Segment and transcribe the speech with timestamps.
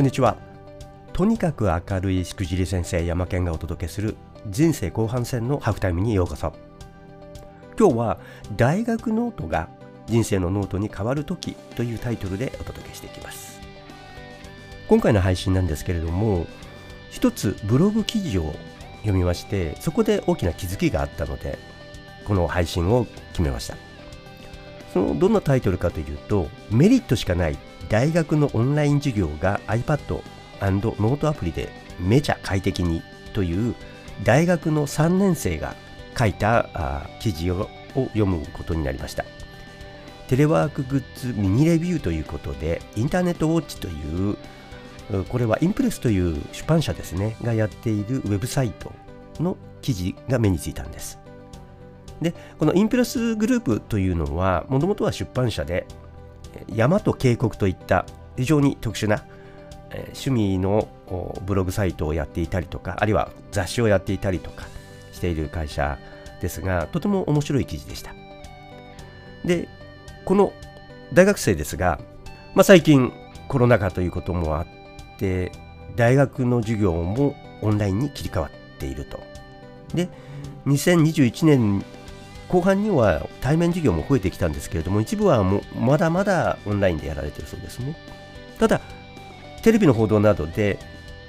[0.00, 0.38] こんにちは。
[1.12, 4.16] とにかく明るいしくじり先生山健がお届けする
[4.48, 6.54] 人生後半戦のハーフタイムにようこそ。
[7.78, 8.18] 今日は
[8.56, 9.68] 大学ノートが
[10.06, 13.60] 人生のノートに変わる時というタイトルでお届けしていきます。
[14.88, 16.46] 今回の配信なんですけれども
[17.10, 18.54] 一つブログ記事を
[19.00, 21.58] 読みましてそこで大きな気づきがあったので
[22.24, 23.89] この配信を決めました。
[24.92, 27.58] そのどんなタイトルかというとメリットしかない
[27.88, 30.22] 大学のオンライン授業が iPad&
[30.62, 33.74] ノートアプリでめちゃ快適にという
[34.24, 35.74] 大学の3年生が
[36.18, 39.24] 書いた記事を読むことになりました。
[40.28, 44.36] テレワークグッズミニレビューということでインターネットウォッチという
[45.28, 48.92] これはインプレスという出版社ですねがやっているウェブサイト
[49.40, 51.18] の記事が目についたんです。
[52.20, 55.86] でこのインプレスグループというのはもともとは出版社で
[56.74, 58.04] 山と渓谷といった
[58.36, 59.24] 非常に特殊な
[59.90, 60.88] 趣味の
[61.46, 64.66] ブログサイトをやっていたりとかあるいは雑誌をやっていたりとか
[65.12, 65.98] している会社
[66.40, 68.14] ですがとても面白い記事でした。
[69.44, 69.68] で
[70.24, 70.52] この
[71.12, 71.98] 大学生ですが、
[72.54, 73.12] まあ、最近
[73.48, 74.66] コロナ禍ということもあっ
[75.18, 75.50] て
[75.96, 79.18] 大学の授業もオンラインに切り替わっていると。
[79.94, 80.08] で
[80.66, 81.84] 2021年
[82.50, 87.96] 後半には対面授業も増えてきたんですけれども一部はもまだまだオンラインでやられてるそうですね。
[88.58, 88.80] ただ
[89.62, 90.78] テレビの報道などで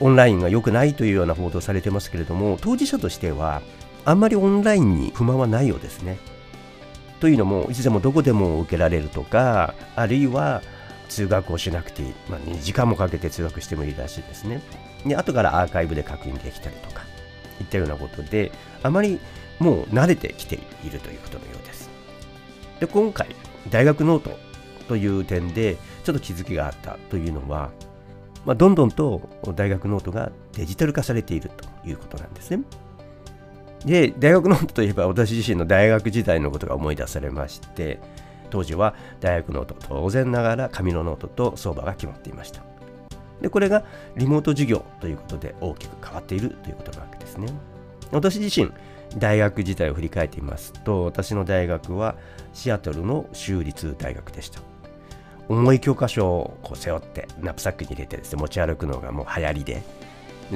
[0.00, 3.62] オンラインが良くないというような報道されてますけれども当事者としては
[4.04, 6.18] あんまりオンラインに不満はないようですね。
[7.20, 10.62] というのもいつでもどこでも受けられるとかあるいは
[11.08, 14.60] 通学をしなくていい、まあ、2時間もかけて通学してもいいらしいですね。
[15.06, 17.02] で後からアーカイブで確認できたりとか
[17.60, 18.50] いったようなことで
[18.82, 19.20] あまり
[19.58, 21.90] もう慣れてきているということのようです。
[22.80, 23.28] で今回
[23.70, 24.38] 大学ノート
[24.88, 27.70] という点でちょっと気づきがあったというのは、
[28.44, 29.22] まあ、どんどんと
[29.54, 32.62] 大学ノートがデジタル化されているということなんですね。
[33.84, 38.00] で大学ノートといえば私自身の大学時代のことが思い出されまして
[38.50, 42.62] 当時は大学ノート当然ながら紙のノートと相場が決まっていました
[43.42, 43.84] でこれが
[44.16, 47.48] リモート授業ということで大きく変わっているということなわけですね
[48.10, 48.70] 私自身
[49.16, 52.16] 大学時代を振り返ってみますと私の大学は
[52.52, 54.60] シアトルの州立大学でした。
[55.48, 59.82] 重い教科書をこう背負ってナップサックに入れてですね持ち歩くのがもう流行りで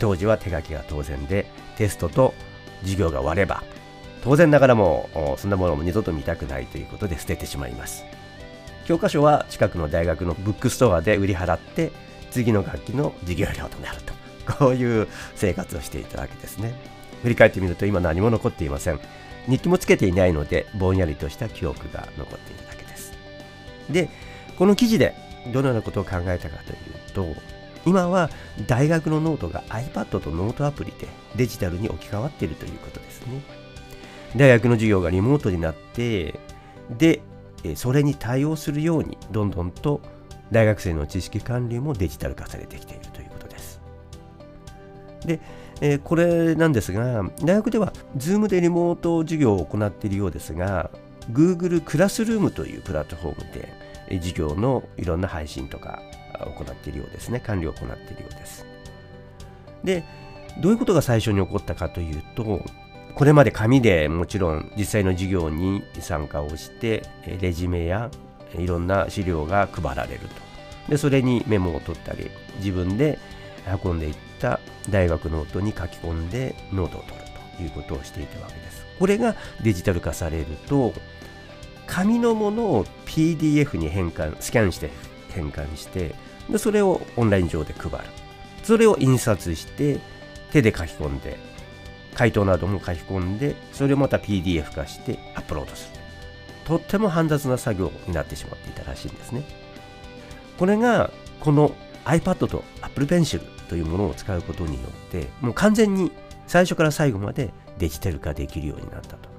[0.00, 1.46] 当時は手書きが当然で
[1.76, 2.34] テストと
[2.80, 3.62] 授業が終われば
[4.24, 5.08] 当然ながらも
[5.38, 8.04] そんなものも二度と見たくないということで捨ててしまいます。
[8.84, 11.92] 教科書は近くの大学のブックストアで売り払って
[12.32, 14.12] 次の学期の授業料となると
[14.58, 16.74] こういう生活をしていたわけですね。
[17.22, 19.00] 振り返ってみると今何も残っていません。
[19.48, 23.12] 日記もつけていないのでぼんやりとした記憶が残っているだけです。
[23.90, 24.08] で
[24.56, 25.14] この記事で
[25.52, 27.40] どのようなことを考えたかというと
[27.84, 28.30] 今は
[28.68, 33.42] 大学のノートが iPad とノートアプリでデジタルに置き換わっているということですね。
[34.36, 36.38] 大学の授業がリモートになって
[36.90, 37.20] で
[37.74, 40.00] それに対応するようにどんどんと
[40.52, 43.80] 大学生の知識管理もデジタル化されてきているということです。
[45.26, 45.40] で
[45.82, 50.90] えー、これなんですが、大学では Zoom でリモート授業を行っているようですが、
[51.32, 53.68] Google クラスルームというプラットフォームで、
[54.08, 56.00] え授業のいろんな配信とか
[56.38, 57.40] 行っているようですね。
[57.40, 58.64] 管理を行っているようです。
[59.82, 60.04] で、
[60.62, 62.64] どういうことが最初に起こったかというと、
[63.16, 67.02] これまで紙でもちろん実際の授業に参加をして、
[67.40, 68.08] レジュメや
[68.56, 70.28] いろんな資料が配られると。
[70.90, 73.18] で、それにメモを取ったり、自分で
[73.84, 77.22] 運んでいった大学ノートに書き込んでノートを取る
[77.56, 78.84] ということをしていたわけです。
[78.98, 80.92] これがデジタル化されると
[81.86, 84.90] 紙のものを PDF に変換スキャンして
[85.30, 86.14] 変換して
[86.48, 87.98] でそれをオンライン上で配る。
[88.62, 89.98] それを印刷して
[90.52, 91.36] 手で書き込んで
[92.14, 96.00] 回答なども書き込んでそれをまた PDF 化してアップロードする。
[96.64, 99.42] とっても煩雑な作業になってしまっていたらしいんですね。
[100.58, 101.10] これが
[101.40, 101.74] この
[102.04, 102.62] iPad と
[102.92, 106.12] Apple Pencil というものを使うことによってもう完全に
[106.46, 109.32] 最初から最後までデジタル化できるようになったと。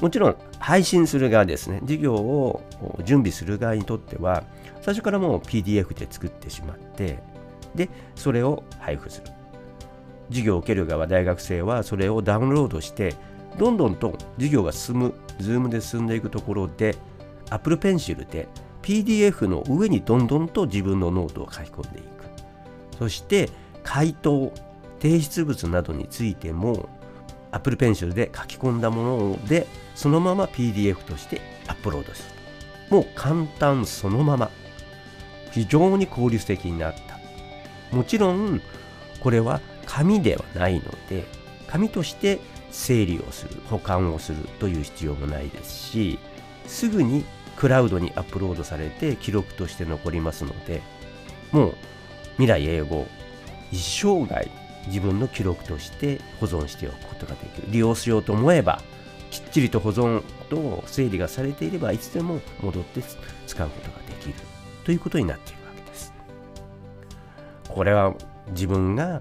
[0.00, 1.80] もちろん配信する側ですね。
[1.80, 2.62] 授業を
[3.04, 4.44] 準備する側にとっては
[4.80, 7.18] 最初からもう PDF で作ってしまって
[7.74, 9.32] でそれを配布する。
[10.28, 13.14] 授業を受ける側大学生はそれをダウンロードして
[13.58, 16.94] どんどんと授業が進む Zoom で進んでいくところで
[17.50, 18.46] Apple Pencil で
[18.82, 22.17] PDF の上にどんどんと自分のノートを書き込んでいく。
[22.98, 23.48] そして
[23.82, 24.52] 回答、
[25.00, 26.88] 提出物などについても
[27.52, 32.38] Apple Pencil で書き込んだものでそのまま PDF としてアップロードする。
[32.90, 34.50] もう簡単そのまま。
[35.50, 37.96] 非常に効率的になった。
[37.96, 38.60] もちろん
[39.20, 41.24] これは紙ではないので
[41.66, 42.38] 紙として
[42.70, 46.18] 整理をする保管をするという必要もないですし
[46.66, 47.24] すぐに
[47.56, 50.82] クラウドにアップロードされて記録として残りますので
[51.50, 51.74] もう
[52.38, 53.06] 未来英語
[53.70, 54.48] 一生涯
[54.86, 57.68] 自分の記録として保存しておくことができる。
[57.70, 58.80] 利用しようと思えば
[59.30, 63.02] きっちりと保存と整理がされていればいつでも戻って
[63.46, 64.34] 使うことができる。
[64.84, 66.14] ということになっているわけです。
[67.68, 68.14] これは
[68.52, 69.20] 自分が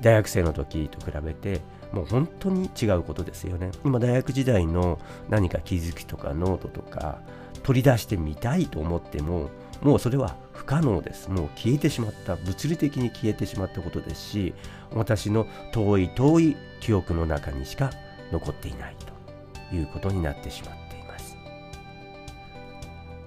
[0.00, 1.60] 大学生の時と比べて
[1.92, 3.70] もう本当に違うことですよね。
[3.84, 7.20] 今大学時代の何か気づきとかノートとか
[7.62, 9.50] 取り出してみたいと思っても
[9.82, 11.30] もうそれは可能です。
[11.30, 14.54] もう消えてしまった物理的に消えてしまったことですし
[14.92, 17.90] 私の遠い遠い記憶の中にしか
[18.32, 18.96] 残っていない
[19.70, 21.36] ということになってしまっています。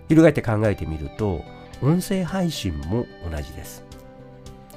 [0.09, 1.43] 翻って考えてみると
[1.81, 3.83] 音声配信も同じです。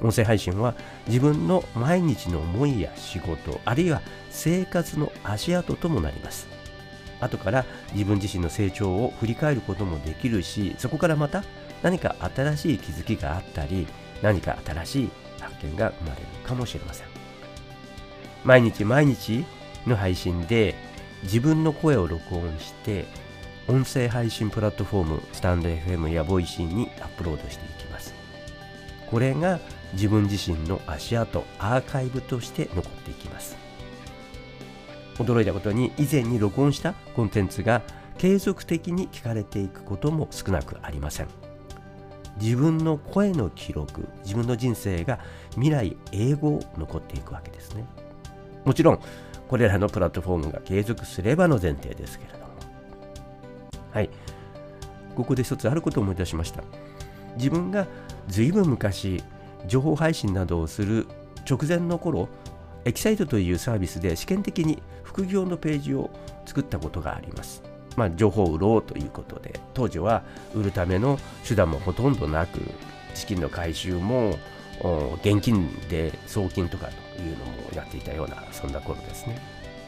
[0.01, 0.73] 音声配信は
[1.07, 6.47] 自分の毎日の思いや仕事あるいは生活の足跡ともなります。
[7.19, 11.43] 後から自分自身の成長を振り返ることもできるしそこからまた
[11.83, 13.85] 何か新しい気づきがあったり
[14.23, 15.09] 何か新しい
[15.39, 17.07] 発見が生まれるかもしれません。
[18.43, 19.45] 毎日毎日
[19.85, 20.75] の配信で
[21.23, 23.05] 自分の声を録音して
[23.67, 28.13] 音声配信プラットフォームスタンド FM やボイシーにアップロードしていきます。
[29.09, 29.59] これが
[29.93, 33.55] 自分自身の足跡アーカイブとして残っていきます。
[35.15, 37.83] 驚いたことに以前に録音したコンテンツが
[38.17, 41.52] 継続的に聞かれていくことも少なくありません。
[42.41, 45.19] 自分の声の記録自分の人生が
[45.51, 47.85] 未来英語残っていくわけですね。
[48.65, 48.99] もちろん
[49.47, 52.45] これらのプラットフォームが継続すればの前提ですけれども。
[53.91, 54.09] はい。
[55.15, 56.63] ここで一つあることを思い出しました。
[57.37, 57.87] 自分が
[58.27, 59.23] ずいぶん昔
[59.67, 61.07] 情報配信などをする
[61.49, 62.29] 直前の頃
[62.85, 66.09] エキサイトというサービスで試験的に副業のページを
[66.45, 67.63] 作ったことがあります。
[67.95, 70.23] まあ、情報を売ろうということで、当時は
[70.53, 72.59] 売るための手段もほとんどなく、
[73.13, 74.37] 資金の回収も
[75.23, 79.39] 現金で送金とかというのもやっていたような、そんな頃ですね。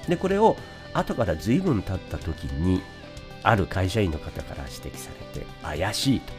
[0.07, 0.55] で、これを
[0.93, 2.81] 後から随分経った時に、
[3.43, 6.33] ある会社員の方から指摘されて、怪しいと。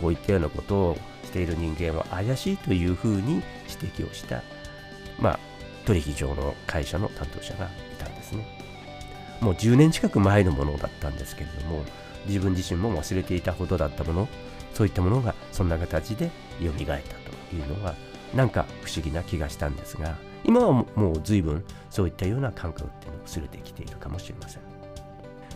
[0.00, 4.42] こういったようなことをしている人間は怪しいというふうに指摘をした、
[5.18, 5.38] まあ、
[5.84, 7.68] 取引上の会社の担当者がい
[7.98, 8.59] たんですね。
[9.40, 11.84] もう10年近く前のものだったんですけれども、
[12.26, 14.28] 自分自身も忘れていたほどだったもの、
[14.74, 17.94] そういったものがそんな形で蘇ったというのは、
[18.34, 24.62] なんか不思議な気がしたんですが、今はもう随分そういったような感覚っていうのを薄れてきているかもしれません。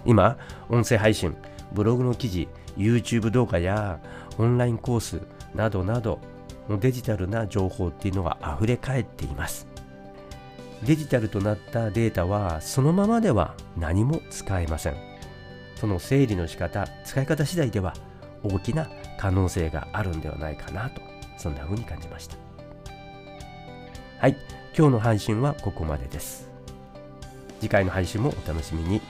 [0.06, 0.36] 今、
[0.68, 1.34] 音声配信、
[1.72, 3.98] ブログの記事、YouTube 動画や
[4.38, 5.20] オンラインコース
[5.54, 6.18] などなど
[6.68, 9.66] デジタルな情報っていうのが溢れ返っています。
[10.84, 14.96] デジタルとなったデータはそのままでは何も使えません。
[15.76, 17.94] その整理の仕方、使い方次第では
[18.42, 18.88] 大きな
[19.18, 21.00] 可能性があるんではないかなと、
[21.38, 22.36] そんな風に感じました。
[24.18, 24.36] はい、
[24.76, 26.48] 今日の配信はここまでです。
[27.60, 29.00] 次回の配信もお楽しみに。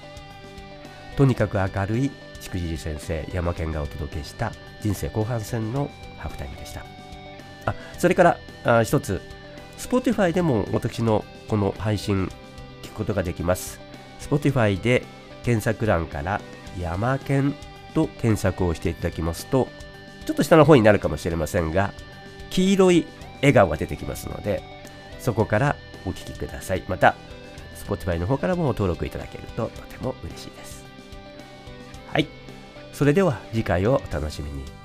[1.17, 2.11] とにかく明るい
[2.41, 6.85] しくじり先生、山県がお届けした人生後半戦のハーフタイムでした。
[7.67, 9.21] あ、それからあ一つ、
[9.85, 12.33] Spotify でも私のこの配信
[12.83, 13.81] 聞くことができます。
[14.19, 15.03] Spotify で
[15.45, 16.41] 検索欄から
[16.81, 17.55] 山県
[17.93, 19.69] と検索をしていただきますと、
[20.25, 21.93] ちょっと下の方になるかもしれませんが、
[22.49, 24.63] 黄色い笑顔が出てきますので、
[25.21, 25.77] そこから
[26.07, 26.83] お聞きください。
[26.89, 27.15] また、
[27.87, 30.83] Spotify の方からも登録いただけるととても嬉しいです。
[32.11, 32.27] はい。
[32.95, 34.84] それでは次回をお楽しみに。